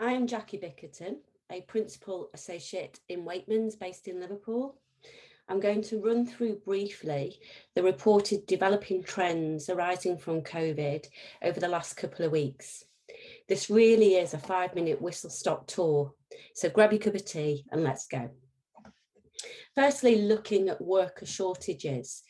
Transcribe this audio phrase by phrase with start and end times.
[0.00, 1.18] I am Jacqui Bickerton,
[1.52, 4.74] a Principal Associate in Weightmans based in Liverpool.
[5.48, 7.38] I'm going to run through briefly
[7.76, 11.06] the reported developing trends arising from COVID
[11.44, 12.84] over the last couple of weeks.
[13.48, 16.12] This really is a five minute whistle stop tour,
[16.54, 18.30] so grab your cup of tea and let's go.
[19.76, 22.24] Firstly, looking at worker shortages.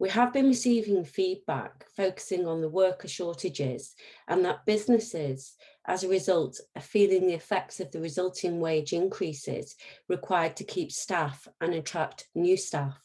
[0.00, 3.94] We have been receiving feedback focusing on the worker shortages
[4.26, 5.54] and that businesses,
[5.86, 9.76] as a result, feeling the effects of the resulting wage increases
[10.08, 12.98] required to keep staff and attract new staff.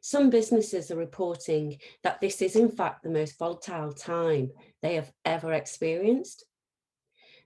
[0.00, 4.50] Some businesses are reporting that this is in fact the most volatile time
[4.82, 6.44] they have ever experienced.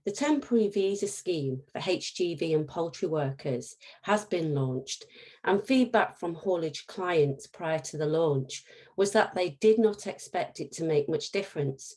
[0.04, 5.04] The temporary visa scheme for HGV and poultry workers has been launched,
[5.44, 8.64] and feedback from haulage clients prior to the launch
[8.96, 11.96] was that they did not expect it to make much difference.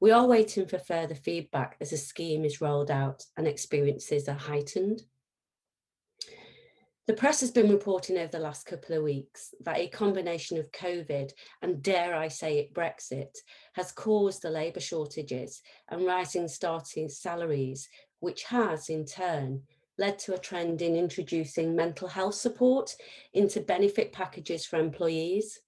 [0.00, 4.34] We are waiting for further feedback as the scheme is rolled out and experiences are
[4.34, 5.02] heightened.
[7.08, 10.70] The press has been reporting over the last couple of weeks that a combination of
[10.70, 13.36] COVID and, dare I say it, Brexit
[13.74, 17.88] has caused the labour shortages and rising starting salaries,
[18.20, 19.62] which has in turn
[19.98, 22.94] led to a trend in introducing mental health support
[23.34, 25.60] into benefit packages for employees.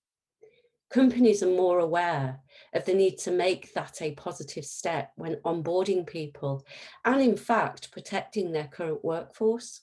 [0.95, 2.39] Companies are more aware
[2.73, 6.65] of the need to make that a positive step when onboarding people
[7.05, 9.81] and, in fact, protecting their current workforce.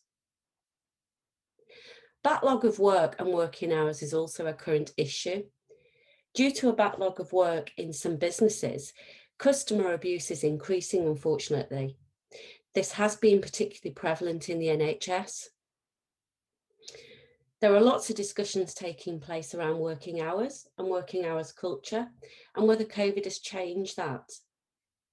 [2.23, 5.43] Backlog of work and working hours is also a current issue.
[6.33, 8.93] Due to a backlog of work in some businesses,
[9.37, 11.97] customer abuse is increasing, unfortunately.
[12.73, 15.47] This has been particularly prevalent in the NHS.
[17.61, 22.07] There are lots of discussions taking place around working hours and working hours culture
[22.55, 24.31] and whether COVID has changed that.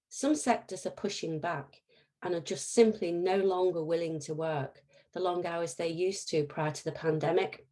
[0.09, 1.83] Some sectors are pushing back
[2.23, 4.83] and are just simply no longer willing to work
[5.13, 7.67] the long hours they used to prior to the pandemic.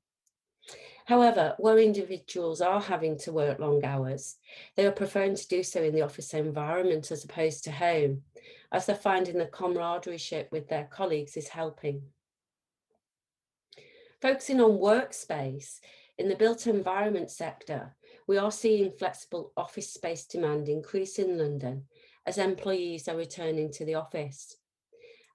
[1.06, 4.36] However, where individuals are having to work long hours,
[4.76, 8.24] they are preferring to do so in the office environment as opposed to home,
[8.72, 10.20] as they're finding the camaraderie
[10.50, 12.02] with their colleagues is helping.
[14.26, 15.78] Focusing on workspace,
[16.18, 17.94] in the built environment sector,
[18.26, 21.84] we are seeing flexible office space demand increase in London
[22.26, 24.56] as employees are returning to the office.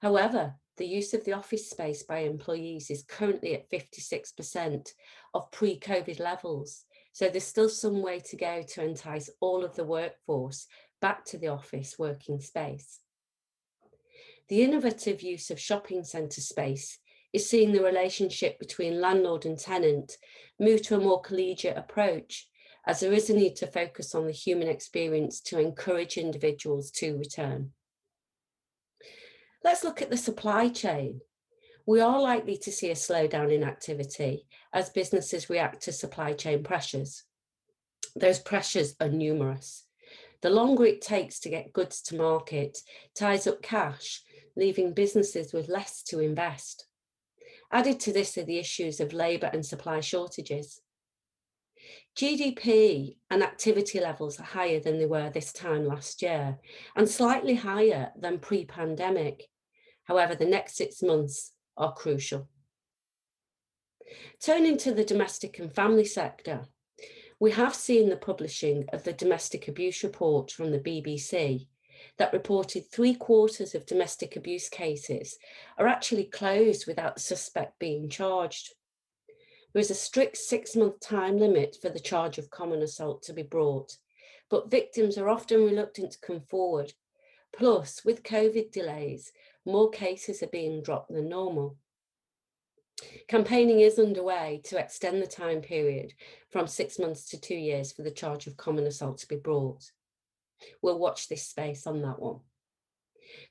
[0.01, 4.89] However, the use of the office space by employees is currently at 56%
[5.35, 6.83] of pre-COVID levels.
[7.13, 10.67] So there's still some way to go to entice all of the workforce
[10.99, 12.99] back to the office working space.
[14.49, 16.99] The innovative use of shopping centre space
[17.33, 20.17] is seeing the relationship between landlord and tenant
[20.59, 22.47] move to a more collegiate approach
[22.85, 27.17] as there is a need to focus on the human experience to encourage individuals to
[27.17, 27.71] return.
[29.63, 31.21] Let's look at the supply chain.
[31.85, 36.63] We are likely to see a slowdown in activity as businesses react to supply chain
[36.63, 37.23] pressures.
[38.15, 39.85] Those pressures are numerous.
[40.41, 42.79] The longer it takes to get goods to market
[43.15, 44.23] ties up cash,
[44.55, 46.87] leaving businesses with less to invest.
[47.71, 50.81] Added to this are the issues of labour and supply shortages.
[52.15, 56.59] GDP and activity levels are higher than they were this time last year
[56.95, 59.47] and slightly higher than pre-pandemic.
[60.03, 62.49] However, the next six months are crucial.
[64.43, 66.65] Turning to the domestic and family sector,
[67.39, 71.67] we have seen the publishing of the domestic abuse report from the BBC
[72.17, 75.37] that reported three quarters of domestic abuse cases
[75.77, 78.73] are actually closed without the suspect being charged.
[79.73, 83.33] There is a strict six month time limit for the charge of common assault to
[83.33, 83.97] be brought,
[84.49, 86.93] but victims are often reluctant to come forward.
[87.53, 89.31] Plus, with COVID delays,
[89.65, 91.77] more cases are being dropped than normal.
[93.27, 96.13] Campaigning is underway to extend the time period
[96.49, 99.91] from six months to two years for the charge of common assault to be brought.
[100.81, 102.39] We'll watch this space on that one.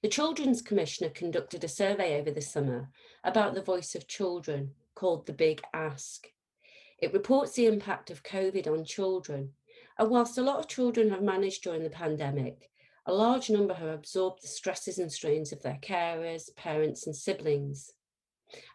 [0.03, 2.91] The Children's Commissioner conducted a survey over the summer
[3.25, 6.29] about the voice of children called The Big Ask.
[6.99, 9.53] It reports the impact of COVID on children.
[9.99, 12.71] And whilst a lot of children have managed during the pandemic,
[13.07, 17.93] a large number have absorbed the stresses and strains of their carers, parents, and siblings.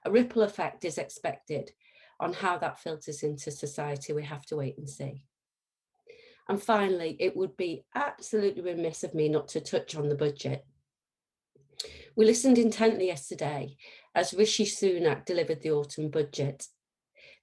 [0.03, 1.71] A ripple effect is expected
[2.19, 4.13] on how that filters into society.
[4.13, 5.25] We have to wait and see.
[6.47, 10.65] And finally, it would be absolutely remiss of me not to touch on the budget.
[12.15, 13.77] We listened intently yesterday
[14.13, 16.67] as Rishi Sunak delivered the autumn budget.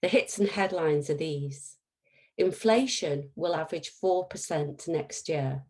[0.01, 1.77] The hits and headlines are these.
[2.39, 5.65] Inflation will average 4% next year.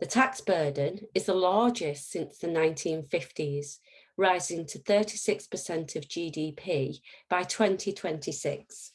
[0.00, 3.78] The tax burden is the largest since the 1950s,
[4.16, 6.98] rising to 36% of GDP
[7.30, 8.92] by 2026.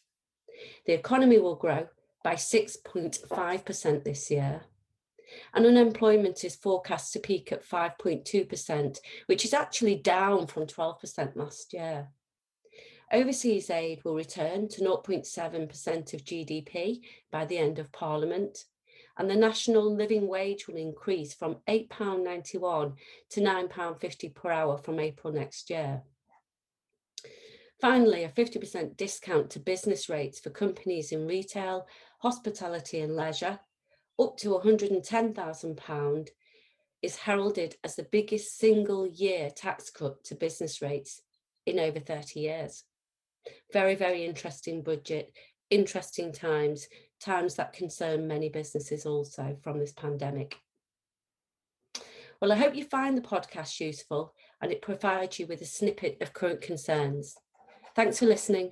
[0.85, 1.87] The economy will grow
[2.23, 4.61] by 6.5% this year.
[5.53, 11.73] And unemployment is forecast to peak at 5.2%, which is actually down from 12% last
[11.73, 12.09] year.
[13.11, 17.01] Overseas aid will return to 0.7% of GDP
[17.31, 18.65] by the end of Parliament,
[19.17, 22.93] and the national living wage will increase from £8.91
[23.31, 26.03] to £9.50 per hour from April next year.
[27.81, 31.87] Finally, a 50% discount to business rates for companies in retail,
[32.19, 33.59] hospitality and leisure,
[34.19, 36.29] up to £110,000,
[37.01, 41.21] is heralded as the biggest single year tax cut to business rates
[41.65, 42.83] in over 30 years.
[43.71, 45.31] Very, very interesting budget,
[45.69, 46.87] interesting times,
[47.21, 50.57] times that concern many businesses also from this pandemic.
[52.41, 56.17] Well, I hope you find the podcast useful and it provides you with a snippet
[56.21, 57.35] of current concerns.
[57.95, 58.71] Thanks for listening.